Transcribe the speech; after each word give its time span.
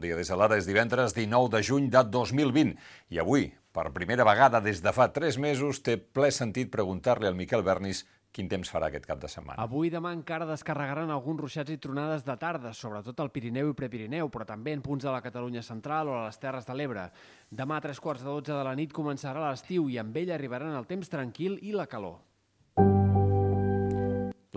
bon 0.00 0.08
dia. 0.08 0.16
Des 0.16 0.30
de 0.32 0.36
l'ara 0.36 0.56
és 0.56 0.66
divendres 0.66 1.12
19 1.12 1.50
de 1.52 1.60
juny 1.62 1.90
de 1.92 2.00
2020 2.08 2.72
i 3.12 3.20
avui, 3.20 3.50
per 3.72 3.92
primera 3.92 4.24
vegada 4.24 4.60
des 4.60 4.80
de 4.80 4.92
fa 4.96 5.10
3 5.12 5.36
mesos, 5.38 5.82
té 5.84 5.98
ple 5.98 6.30
sentit 6.32 6.70
preguntar-li 6.72 7.28
al 7.28 7.36
Miquel 7.36 7.62
Bernis 7.62 8.06
quin 8.32 8.48
temps 8.48 8.70
farà 8.70 8.86
aquest 8.88 9.04
cap 9.04 9.20
de 9.20 9.28
setmana. 9.28 9.58
Avui 9.60 9.88
i 9.88 9.92
demà 9.92 10.12
encara 10.14 10.46
descarregaran 10.46 11.10
alguns 11.10 11.40
ruixats 11.42 11.74
i 11.74 11.78
tronades 11.82 12.24
de 12.24 12.36
tarda, 12.38 12.72
sobretot 12.72 13.20
al 13.20 13.32
Pirineu 13.34 13.72
i 13.72 13.76
Prepirineu, 13.76 14.30
però 14.30 14.46
també 14.46 14.72
en 14.72 14.84
punts 14.86 15.04
de 15.04 15.10
la 15.10 15.20
Catalunya 15.20 15.64
central 15.66 16.08
o 16.08 16.16
a 16.16 16.24
les 16.28 16.38
Terres 16.38 16.64
de 16.64 16.78
l'Ebre. 16.78 17.10
Demà 17.50 17.76
a 17.76 17.84
tres 17.84 18.00
quarts 18.00 18.22
de 18.22 18.30
dotze 18.30 18.54
de 18.54 18.64
la 18.64 18.76
nit 18.78 18.94
començarà 18.94 19.50
l'estiu 19.50 19.90
i 19.90 19.98
amb 19.98 20.16
ell 20.16 20.32
arribaran 20.32 20.78
el 20.78 20.86
temps 20.86 21.10
tranquil 21.10 21.58
i 21.60 21.74
la 21.74 21.90
calor. 21.90 22.20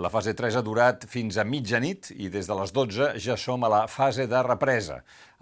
La 0.04 0.10
fase 0.12 0.34
3 0.36 0.58
ha 0.60 0.62
durat 0.66 1.06
fins 1.08 1.38
a 1.40 1.46
mitjanit 1.48 2.10
i 2.12 2.26
des 2.28 2.48
de 2.50 2.56
les 2.60 2.72
12 2.76 3.06
ja 3.24 3.38
som 3.40 3.62
a 3.64 3.70
la 3.72 3.84
fase 3.88 4.26
de 4.28 4.40
represa. 4.44 4.98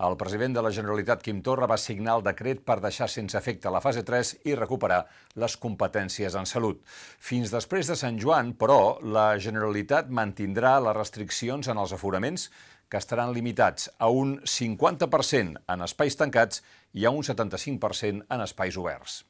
El 0.05 0.17
president 0.19 0.53
de 0.53 0.61
la 0.61 0.69
Generalitat, 0.75 1.23
Quim 1.25 1.39
Torra, 1.41 1.65
va 1.71 1.79
signar 1.81 2.19
el 2.19 2.25
decret 2.27 2.61
per 2.67 2.75
deixar 2.83 3.07
sense 3.09 3.39
efecte 3.39 3.71
la 3.73 3.81
fase 3.81 4.03
3 4.05 4.35
i 4.51 4.53
recuperar 4.59 4.99
les 5.41 5.55
competències 5.63 6.37
en 6.37 6.45
salut. 6.45 6.83
Fins 7.17 7.49
després 7.49 7.89
de 7.89 7.97
Sant 7.97 8.19
Joan, 8.21 8.53
però, 8.53 8.99
la 9.01 9.39
Generalitat 9.41 10.13
mantindrà 10.13 10.75
les 10.85 10.97
restriccions 10.99 11.71
en 11.71 11.81
els 11.81 11.95
aforaments 11.97 12.51
que 12.91 13.01
estaran 13.01 13.33
limitats 13.33 13.89
a 13.97 14.11
un 14.13 14.37
50% 14.45 15.63
en 15.73 15.87
espais 15.87 16.21
tancats 16.21 16.61
i 16.93 17.09
a 17.09 17.15
un 17.15 17.25
75% 17.25 18.27
en 18.29 18.45
espais 18.45 18.77
oberts. 18.77 19.23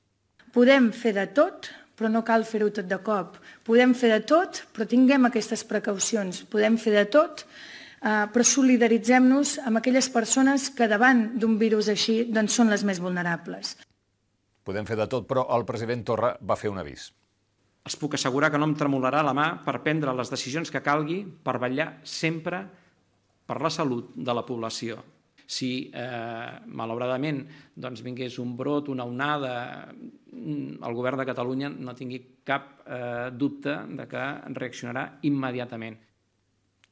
Podem 0.52 0.92
fer 0.92 1.16
de 1.16 1.30
tot, 1.32 1.72
però 2.02 2.10
no 2.10 2.24
cal 2.26 2.42
fer-ho 2.50 2.72
tot 2.74 2.88
de 2.90 2.98
cop. 3.06 3.36
Podem 3.68 3.94
fer 3.94 4.10
de 4.10 4.24
tot, 4.26 4.64
però 4.74 4.88
tinguem 4.90 5.28
aquestes 5.30 5.62
precaucions. 5.70 6.42
Podem 6.50 6.80
fer 6.82 6.96
de 6.96 7.04
tot, 7.14 7.44
eh, 8.02 8.26
però 8.34 8.46
solidaritzem-nos 8.48 9.60
amb 9.70 9.78
aquelles 9.78 10.10
persones 10.10 10.72
que 10.74 10.90
davant 10.90 11.38
d'un 11.38 11.60
virus 11.62 11.92
així 11.94 12.24
doncs 12.26 12.58
són 12.58 12.74
les 12.74 12.84
més 12.84 13.00
vulnerables. 13.00 13.76
Podem 14.66 14.90
fer 14.90 14.98
de 14.98 15.06
tot, 15.06 15.30
però 15.30 15.46
el 15.54 15.68
president 15.70 16.02
Torra 16.10 16.34
va 16.42 16.58
fer 16.58 16.74
un 16.74 16.82
avís. 16.82 17.12
Els 17.86 17.98
puc 17.98 18.18
assegurar 18.18 18.50
que 18.50 18.58
no 18.58 18.66
em 18.66 18.76
tremolarà 18.78 19.22
la 19.22 19.38
mà 19.38 19.48
per 19.62 19.84
prendre 19.86 20.14
les 20.18 20.30
decisions 20.34 20.74
que 20.74 20.82
calgui 20.82 21.22
per 21.46 21.60
vetllar 21.62 21.92
sempre 22.02 22.66
per 23.46 23.62
la 23.62 23.70
salut 23.70 24.14
de 24.18 24.34
la 24.34 24.46
població 24.46 25.02
si 25.52 25.92
eh, 25.92 26.52
malauradament 26.72 27.44
doncs, 27.76 28.04
vingués 28.06 28.38
un 28.40 28.54
brot, 28.56 28.88
una 28.94 29.04
onada, 29.04 29.92
el 30.32 30.94
govern 30.96 31.20
de 31.20 31.26
Catalunya 31.28 31.70
no 31.70 31.96
tingui 31.96 32.22
cap 32.48 32.82
eh, 32.86 33.30
dubte 33.36 33.76
de 33.98 34.08
que 34.08 34.24
reaccionarà 34.56 35.06
immediatament. 35.28 35.98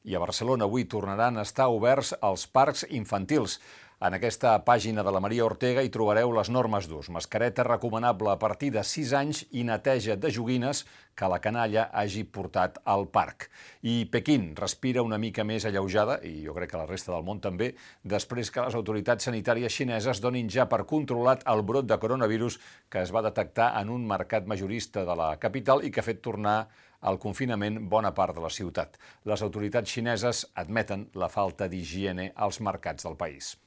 I 0.04 0.16
a 0.16 0.20
Barcelona 0.22 0.64
avui 0.64 0.86
tornaran 0.88 1.36
a 1.36 1.44
estar 1.44 1.68
oberts 1.68 2.14
els 2.24 2.46
parcs 2.48 2.86
infantils. 2.88 3.58
En 4.00 4.14
aquesta 4.16 4.54
pàgina 4.64 5.02
de 5.04 5.12
la 5.12 5.20
Maria 5.20 5.44
Ortega 5.44 5.82
hi 5.84 5.90
trobareu 5.92 6.30
les 6.32 6.48
normes 6.48 6.86
d'ús. 6.88 7.10
Mascareta 7.12 7.66
recomanable 7.66 8.30
a 8.32 8.38
partir 8.40 8.70
de 8.72 8.80
6 8.90 9.12
anys 9.18 9.40
i 9.52 9.64
neteja 9.68 10.16
de 10.16 10.30
joguines 10.32 10.80
que 11.20 11.28
la 11.28 11.36
canalla 11.44 11.84
hagi 11.92 12.22
portat 12.24 12.78
al 12.94 13.04
parc. 13.12 13.50
I 13.84 14.06
Pequín 14.08 14.56
respira 14.56 15.04
una 15.04 15.20
mica 15.20 15.44
més 15.44 15.68
alleujada, 15.68 16.16
i 16.24 16.46
jo 16.46 16.56
crec 16.56 16.72
que 16.72 16.80
la 16.80 16.88
resta 16.88 17.12
del 17.12 17.28
món 17.28 17.44
també, 17.44 17.74
després 18.16 18.48
que 18.48 18.64
les 18.64 18.80
autoritats 18.80 19.28
sanitàries 19.28 19.76
xineses 19.76 20.24
donin 20.24 20.48
ja 20.48 20.64
per 20.64 20.86
controlat 20.88 21.44
el 21.44 21.60
brot 21.60 21.92
de 21.92 22.00
coronavirus 22.00 22.56
que 22.88 23.04
es 23.04 23.12
va 23.12 23.26
detectar 23.28 23.74
en 23.84 23.92
un 23.92 24.08
mercat 24.08 24.48
majorista 24.48 25.04
de 25.04 25.22
la 25.26 25.34
capital 25.36 25.84
i 25.84 25.92
que 25.92 26.00
ha 26.00 26.08
fet 26.08 26.24
tornar 26.24 26.60
al 27.04 27.20
confinament 27.20 27.82
bona 27.84 28.16
part 28.16 28.32
de 28.32 28.48
la 28.48 28.56
ciutat. 28.62 28.96
Les 29.28 29.44
autoritats 29.44 29.92
xineses 29.92 30.46
admeten 30.54 31.10
la 31.12 31.28
falta 31.28 31.68
d'higiene 31.68 32.32
als 32.34 32.64
mercats 32.64 33.04
del 33.04 33.20
país. 33.20 33.58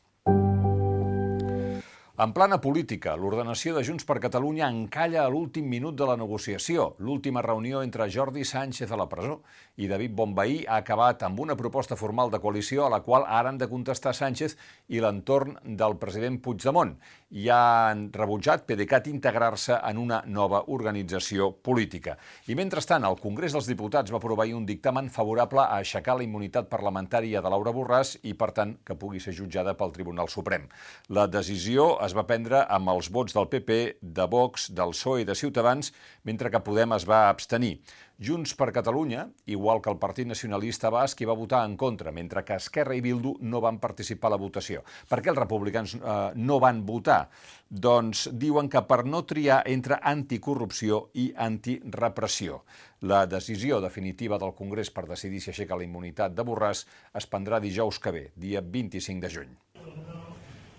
En 2.14 2.30
plana 2.30 2.60
política, 2.62 3.16
l'ordenació 3.18 3.72
de 3.74 3.82
Junts 3.82 4.06
per 4.06 4.20
Catalunya 4.22 4.68
encalla 4.70 5.24
a 5.24 5.30
l'últim 5.34 5.66
minut 5.66 5.96
de 5.98 6.06
la 6.06 6.14
negociació. 6.14 6.92
L'última 7.02 7.42
reunió 7.42 7.80
entre 7.82 8.06
Jordi 8.06 8.44
Sánchez 8.46 8.92
a 8.94 9.00
la 9.02 9.08
presó 9.10 9.40
i 9.82 9.88
David 9.90 10.14
Bombaí 10.14 10.60
ha 10.68 10.78
acabat 10.84 11.24
amb 11.26 11.42
una 11.42 11.56
proposta 11.58 11.98
formal 11.98 12.30
de 12.30 12.38
coalició 12.38 12.86
a 12.86 12.92
la 12.94 13.00
qual 13.02 13.26
ara 13.26 13.50
han 13.50 13.58
de 13.58 13.66
contestar 13.72 14.14
Sánchez 14.14 14.54
i 14.94 15.02
l'entorn 15.02 15.56
del 15.66 15.98
president 15.98 16.38
Puigdemont. 16.38 16.92
I 17.34 17.48
han 17.50 18.06
rebutjat 18.14 18.68
PDeCAT 18.70 19.10
integrar-se 19.10 19.80
en 19.82 19.98
una 19.98 20.22
nova 20.28 20.62
organització 20.70 21.50
política. 21.66 22.14
I 22.46 22.54
mentrestant, 22.54 23.10
el 23.10 23.18
Congrés 23.18 23.58
dels 23.58 23.66
Diputats 23.66 24.14
va 24.14 24.22
aprovar 24.22 24.46
un 24.54 24.70
dictamen 24.70 25.10
favorable 25.10 25.66
a 25.66 25.82
aixecar 25.82 26.20
la 26.20 26.28
immunitat 26.30 26.70
parlamentària 26.70 27.42
de 27.42 27.50
Laura 27.50 27.74
Borràs 27.74 28.20
i, 28.22 28.38
per 28.38 28.52
tant, 28.54 28.78
que 28.86 28.94
pugui 28.94 29.18
ser 29.18 29.34
jutjada 29.34 29.74
pel 29.74 29.98
Tribunal 29.98 30.30
Suprem. 30.30 30.70
La 31.10 31.26
decisió 31.26 31.96
es 32.04 32.13
va 32.16 32.26
prendre 32.30 32.64
amb 32.72 32.90
els 32.94 33.10
vots 33.14 33.36
del 33.36 33.50
PP, 33.52 33.80
de 34.02 34.26
Vox, 34.30 34.70
del 34.76 34.94
PSOE 34.96 35.24
i 35.24 35.28
de 35.28 35.36
Ciutadans, 35.36 35.92
mentre 36.24 36.52
que 36.52 36.62
Podem 36.64 36.96
es 36.96 37.06
va 37.10 37.28
abstenir. 37.30 37.78
Junts 38.24 38.54
per 38.56 38.72
Catalunya, 38.72 39.26
igual 39.52 39.82
que 39.82 39.90
el 39.92 39.98
Partit 40.00 40.28
Nacionalista 40.30 40.92
Basc, 40.94 41.20
hi 41.20 41.28
va 41.28 41.36
votar 41.36 41.64
en 41.68 41.76
contra, 41.76 42.14
mentre 42.16 42.44
que 42.46 42.56
Esquerra 42.56 42.96
i 42.96 43.02
Bildu 43.04 43.34
no 43.42 43.60
van 43.64 43.80
participar 43.84 44.30
a 44.30 44.36
la 44.36 44.40
votació. 44.40 44.84
Per 45.10 45.20
què 45.20 45.34
els 45.34 45.42
republicans 45.42 45.96
eh, 45.98 46.16
no 46.36 46.60
van 46.64 46.86
votar? 46.86 47.28
Doncs 47.68 48.30
diuen 48.32 48.70
que 48.70 48.84
per 48.88 49.02
no 49.10 49.26
triar 49.28 49.64
entre 49.68 50.00
anticorrupció 50.00 51.08
i 51.20 51.32
antirepressió. 51.36 52.64
La 53.02 53.26
decisió 53.28 53.82
definitiva 53.84 54.40
del 54.40 54.56
Congrés 54.56 54.94
per 54.94 55.08
decidir 55.10 55.42
si 55.44 55.52
aixeca 55.52 55.76
la 55.76 55.84
immunitat 55.84 56.38
de 56.38 56.46
Borràs 56.48 56.86
es 57.14 57.28
prendrà 57.28 57.60
dijous 57.60 58.00
que 58.00 58.16
ve, 58.16 58.28
dia 58.36 58.62
25 58.64 59.26
de 59.26 59.34
juny. 59.38 60.23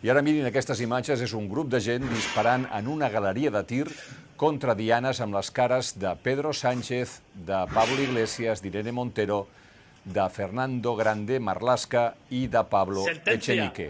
I 0.04 0.10
ara 0.12 0.20
mirin 0.20 0.44
aquestes 0.44 0.82
imatges, 0.84 1.22
és 1.25 1.32
un 1.32 1.47
grup 1.48 1.70
de 1.72 1.78
gent 1.81 2.03
disparant 2.10 2.66
en 2.76 2.88
una 2.92 3.09
galeria 3.09 3.48
de 3.48 3.62
tir 3.65 3.87
contra 4.37 4.75
dianes 4.76 5.22
amb 5.25 5.32
les 5.32 5.48
cares 5.48 5.94
de 5.97 6.10
Pedro 6.20 6.50
Sánchez, 6.53 7.22
de 7.32 7.62
Pablo 7.72 7.97
Iglesias, 8.03 8.60
d'Irene 8.60 8.93
Montero, 8.93 9.47
de 10.04 10.26
Fernando 10.28 10.93
Grande 10.98 11.38
Marlasca 11.41 12.03
i 12.28 12.44
de 12.53 12.60
Pablo 12.69 13.06
Echenique. 13.09 13.88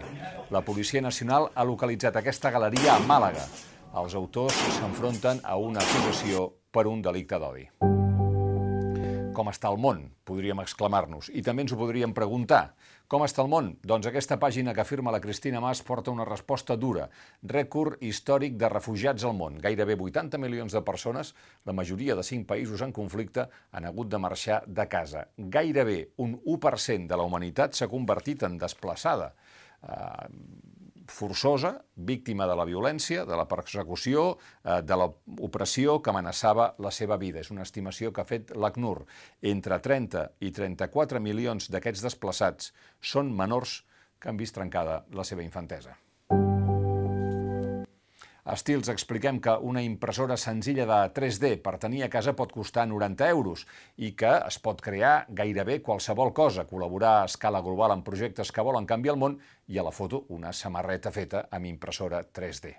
La 0.55 0.63
Policia 0.63 1.03
Nacional 1.03 1.49
ha 1.53 1.67
localitzat 1.67 2.15
aquesta 2.21 2.53
galeria 2.55 2.95
a 2.95 3.03
Màlaga. 3.03 3.43
Els 3.99 4.15
autors 4.15 4.55
s'enfronten 4.79 5.43
a 5.43 5.59
una 5.59 5.83
acusació 5.83 6.47
per 6.71 6.87
un 6.87 7.03
delicte 7.03 7.43
d'odi. 7.43 7.67
Com 9.35 9.49
està 9.51 9.67
el 9.73 9.79
món? 9.83 10.05
Podríem 10.23 10.61
exclamar-nos. 10.63 11.27
I 11.35 11.41
també 11.43 11.65
ens 11.65 11.73
ho 11.75 11.79
podríem 11.79 12.13
preguntar. 12.15 12.69
Com 13.11 13.21
està 13.25 13.43
el 13.43 13.49
món? 13.51 13.73
Doncs 13.85 14.07
aquesta 14.09 14.37
pàgina 14.41 14.73
que 14.73 14.81
afirma 14.81 15.11
la 15.13 15.19
Cristina 15.21 15.59
Mas 15.61 15.81
porta 15.85 16.13
una 16.13 16.25
resposta 16.25 16.77
dura. 16.79 17.09
Rècord 17.43 18.01
històric 18.01 18.55
de 18.61 18.69
refugiats 18.71 19.25
al 19.27 19.35
món. 19.37 19.59
Gairebé 19.61 19.97
80 19.99 20.39
milions 20.41 20.73
de 20.73 20.81
persones, 20.87 21.33
la 21.67 21.75
majoria 21.75 22.15
de 22.15 22.23
5 22.23 22.47
països 22.49 22.81
en 22.81 22.95
conflicte, 22.95 23.45
han 23.71 23.85
hagut 23.85 24.09
de 24.09 24.21
marxar 24.23 24.61
de 24.65 24.87
casa. 24.89 25.27
Gairebé 25.37 25.99
un 26.23 26.39
1% 26.39 27.11
de 27.11 27.19
la 27.19 27.27
humanitat 27.27 27.75
s'ha 27.75 27.91
convertit 27.91 28.47
en 28.47 28.57
desplaçada. 28.57 29.33
Uh, 29.85 30.25
forçosa, 31.07 31.73
víctima 31.95 32.47
de 32.47 32.55
la 32.57 32.65
violència, 32.65 33.25
de 33.25 33.37
la 33.37 33.47
persecució, 33.49 34.37
eh, 34.63 34.81
de 34.81 34.97
l'opressió 34.99 35.99
que 36.01 36.09
amenaçava 36.09 36.73
la 36.79 36.91
seva 36.91 37.17
vida. 37.17 37.39
És 37.39 37.51
una 37.51 37.63
estimació 37.63 38.11
que 38.13 38.21
ha 38.21 38.29
fet 38.29 38.55
l'ACNUR. 38.55 39.05
Entre 39.41 39.79
30 39.79 40.29
i 40.39 40.51
34 40.51 41.19
milions 41.19 41.69
d'aquests 41.69 42.03
desplaçats 42.05 42.73
són 43.01 43.33
menors 43.35 43.83
que 44.19 44.29
han 44.29 44.37
vist 44.37 44.55
trencada 44.55 45.03
la 45.11 45.23
seva 45.23 45.43
infantesa. 45.43 45.97
A 48.45 48.53
Stils 48.61 48.91
expliquem 48.93 49.39
que 49.41 49.55
una 49.65 49.81
impressora 49.81 50.35
senzilla 50.37 50.83
de 50.85 50.97
3D 51.15 51.49
per 51.65 51.79
tenir 51.81 52.03
a 52.05 52.09
casa 52.13 52.35
pot 52.37 52.51
costar 52.53 52.83
90 52.85 53.25
euros 53.33 53.63
i 53.97 54.11
que 54.13 54.35
es 54.37 54.59
pot 54.61 54.83
crear 54.85 55.25
gairebé 55.39 55.79
qualsevol 55.87 56.29
cosa, 56.29 56.67
col·laborar 56.69 57.15
a 57.23 57.25
escala 57.25 57.63
global 57.65 57.95
en 57.95 58.03
projectes 58.05 58.53
que 58.53 58.65
volen 58.67 58.85
canviar 58.85 59.15
el 59.15 59.21
món 59.23 59.39
i 59.65 59.81
a 59.81 59.87
la 59.87 59.95
foto 59.95 60.27
una 60.29 60.53
samarreta 60.53 61.09
feta 61.09 61.47
amb 61.49 61.71
impressora 61.71 62.21
3D. 62.21 62.75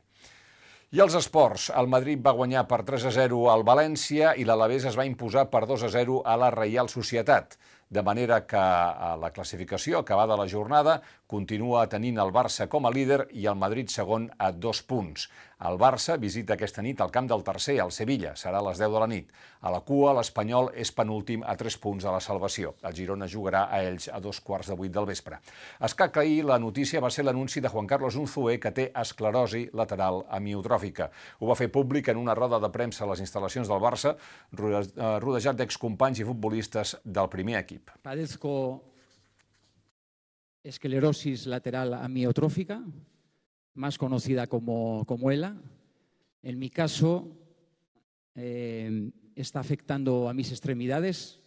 I 0.95 1.03
els 1.03 1.17
esports. 1.19 1.73
El 1.75 1.91
Madrid 1.91 2.23
va 2.23 2.37
guanyar 2.39 2.63
per 2.71 2.85
3 2.87 3.09
a 3.11 3.15
0 3.17 3.41
al 3.51 3.67
València 3.67 4.37
i 4.39 4.47
l'Alavés 4.47 4.87
es 4.87 4.95
va 4.95 5.09
imposar 5.09 5.49
per 5.51 5.65
2 5.67 5.83
a 5.83 5.91
0 5.91 6.21
a 6.23 6.37
la 6.39 6.53
Reial 6.55 6.87
Societat 6.93 7.59
de 7.89 8.03
manera 8.03 8.41
que 8.47 8.59
a 8.59 9.17
la 9.21 9.31
classificació 9.31 10.01
acabada 10.01 10.37
la 10.37 10.49
jornada 10.49 11.01
continua 11.27 11.87
tenint 11.91 12.19
el 12.23 12.33
Barça 12.35 12.69
com 12.71 12.87
a 12.87 12.91
líder 12.95 13.27
i 13.35 13.47
el 13.51 13.59
Madrid 13.59 13.91
segon 13.91 14.31
a 14.39 14.53
dos 14.53 14.83
punts. 14.83 15.27
El 15.67 15.79
Barça 15.81 16.19
visita 16.21 16.53
aquesta 16.55 16.83
nit 16.85 17.01
al 17.01 17.11
camp 17.11 17.31
del 17.31 17.43
tercer, 17.43 17.79
al 17.81 17.91
Sevilla, 17.95 18.35
serà 18.37 18.61
a 18.61 18.65
les 18.67 18.79
10 18.79 18.93
de 18.93 19.01
la 19.01 19.09
nit. 19.09 19.31
A 19.65 19.73
la 19.73 19.81
cua, 19.81 20.13
l'Espanyol 20.19 20.69
és 20.77 20.93
penúltim 20.93 21.43
a 21.47 21.57
3 21.57 21.79
punts 21.81 22.05
de 22.05 22.13
la 22.13 22.21
salvació. 22.21 22.75
El 22.85 22.95
Girona 22.99 23.27
jugarà 23.27 23.65
a 23.73 23.81
ells 23.83 24.11
a 24.13 24.21
dos 24.21 24.43
quarts 24.45 24.69
de 24.69 24.77
vuit 24.77 24.93
del 24.93 25.09
vespre. 25.09 25.41
Escac 25.81 26.21
ahir 26.21 26.45
la 26.45 26.61
notícia 26.61 27.01
va 27.01 27.11
ser 27.11 27.25
l'anunci 27.25 27.65
de 27.65 27.73
Juan 27.73 27.89
Carlos 27.89 28.21
Unzué 28.21 28.61
que 28.61 28.75
té 28.77 28.91
esclerosi 28.95 29.71
lateral 29.73 30.27
amiotròfica. 30.29 31.11
Ho 31.41 31.49
va 31.49 31.59
fer 31.59 31.73
públic 31.73 32.13
en 32.13 32.21
una 32.21 32.37
roda 32.37 32.61
de 32.61 32.71
premsa 32.71 33.07
a 33.07 33.11
les 33.15 33.25
instal·lacions 33.25 33.73
del 33.73 33.81
Barça, 33.81 34.15
rodejat 34.53 35.57
d'excompanys 35.57 36.21
i 36.21 36.29
futbolistes 36.29 36.99
del 37.03 37.33
primer 37.33 37.63
equip. 37.65 37.76
Padezco 37.81 38.93
esclerosis 40.63 41.47
lateral 41.47 41.95
amiotrófica, 41.95 42.85
más 43.75 43.99
conocida 43.99 44.47
como, 44.47 45.05
como 45.07 45.31
ELA. 45.31 45.57
En 46.43 46.59
mi 46.59 46.71
caso, 46.71 47.37
eh, 48.35 49.11
está 49.35 49.61
afectando 49.61 50.29
a 50.29 50.35
mis 50.35 50.51
extremidades, 50.51 51.41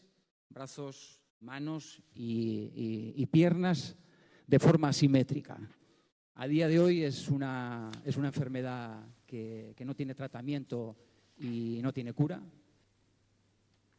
brazos, 0.49 1.21
manos 1.41 2.01
y, 2.13 2.71
y, 2.75 3.13
y 3.15 3.25
piernas 3.27 3.95
de 4.47 4.59
forma 4.59 4.89
asimétrica. 4.89 5.57
A 6.35 6.47
día 6.47 6.67
de 6.67 6.79
hoy 6.79 7.03
es 7.03 7.27
una, 7.27 7.91
es 8.05 8.17
una 8.17 8.27
enfermedad 8.27 9.05
que, 9.25 9.73
que 9.75 9.85
no 9.85 9.95
tiene 9.95 10.15
tratamiento 10.15 10.95
i 11.39 11.79
no 11.81 11.93
tiene 11.93 12.13
cura. 12.13 12.41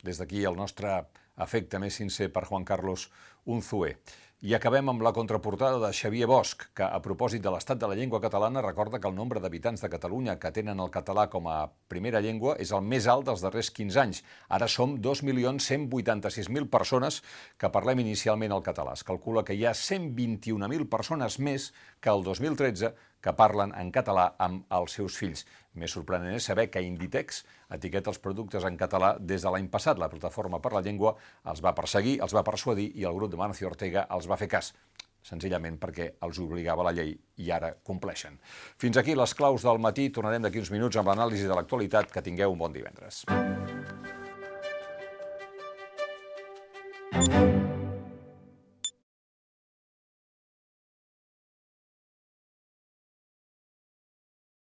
Des 0.06 0.18
d'aquí 0.20 0.44
el 0.48 0.56
nostre 0.56 0.96
afecte 1.40 1.78
més 1.78 1.96
sincer 1.96 2.30
per 2.32 2.46
Juan 2.48 2.64
Carlos 2.68 3.08
Unzué. 3.46 3.96
I 4.40 4.54
acabem 4.56 4.88
amb 4.88 5.02
la 5.04 5.10
contraportada 5.12 5.76
de 5.82 5.90
Xavier 5.92 6.24
Bosch, 6.24 6.70
que 6.72 6.86
a 6.86 7.00
propòsit 7.04 7.42
de 7.44 7.50
l'estat 7.52 7.76
de 7.76 7.88
la 7.90 7.96
llengua 7.98 8.22
catalana 8.24 8.62
recorda 8.64 8.96
que 8.96 9.08
el 9.10 9.14
nombre 9.14 9.40
d'habitants 9.40 9.84
de 9.84 9.90
Catalunya 9.92 10.38
que 10.40 10.48
tenen 10.56 10.80
el 10.80 10.88
català 10.88 11.26
com 11.28 11.44
a 11.52 11.68
primera 11.92 12.22
llengua 12.24 12.54
és 12.56 12.72
el 12.72 12.80
més 12.80 13.04
alt 13.04 13.28
dels 13.28 13.44
darrers 13.44 13.68
15 13.76 14.00
anys. 14.00 14.22
Ara 14.48 14.64
som 14.64 14.96
2.186.000 14.96 16.70
persones 16.72 17.20
que 17.60 17.68
parlem 17.68 18.00
inicialment 18.00 18.56
el 18.56 18.64
català. 18.64 18.96
Es 18.96 19.04
calcula 19.04 19.44
que 19.44 19.52
hi 19.52 19.66
ha 19.68 19.76
121.000 19.76 20.88
persones 20.88 21.36
més 21.36 21.74
que 22.00 22.08
el 22.08 22.24
2013 22.24 22.94
que 23.20 23.34
parlen 23.36 23.74
en 23.76 23.90
català 23.92 24.30
amb 24.38 24.64
els 24.76 24.96
seus 24.98 25.16
fills. 25.20 25.44
Més 25.74 25.92
sorprenent 25.94 26.34
és 26.34 26.46
saber 26.50 26.68
que 26.70 26.82
Inditex 26.82 27.44
etiqueta 27.76 28.10
els 28.10 28.18
productes 28.18 28.64
en 28.66 28.78
català 28.80 29.14
des 29.20 29.44
de 29.44 29.52
l'any 29.52 29.68
passat. 29.70 29.98
La 29.98 30.10
Plataforma 30.10 30.60
per 30.60 30.72
la 30.74 30.82
Llengua 30.82 31.14
els 31.52 31.62
va 31.64 31.74
perseguir, 31.76 32.18
els 32.24 32.34
va 32.34 32.46
persuadir 32.46 32.90
i 32.96 33.06
el 33.06 33.14
grup 33.14 33.30
de 33.30 33.40
Mancio 33.40 33.70
Ortega 33.70 34.08
els 34.10 34.28
va 34.30 34.40
fer 34.40 34.50
cas 34.50 34.74
senzillament 35.22 35.76
perquè 35.80 36.06
els 36.24 36.38
obligava 36.40 36.86
la 36.86 36.94
llei 36.96 37.12
i 37.44 37.50
ara 37.52 37.74
compleixen. 37.84 38.38
Fins 38.80 38.96
aquí 38.96 39.14
les 39.14 39.34
claus 39.36 39.66
del 39.68 39.82
matí. 39.82 40.08
Tornarem 40.08 40.48
d'aquí 40.48 40.62
uns 40.62 40.72
minuts 40.72 40.96
amb 40.96 41.12
l'anàlisi 41.12 41.48
de 41.48 41.56
l'actualitat. 41.56 42.10
Que 42.10 42.24
tingueu 42.24 42.56
un 42.56 42.64
bon 42.64 42.72
divendres. 42.72 43.24